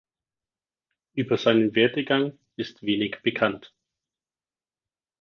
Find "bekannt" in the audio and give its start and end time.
3.21-3.71